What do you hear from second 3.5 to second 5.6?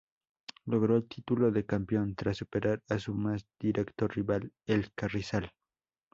directo rival, el Carrizal.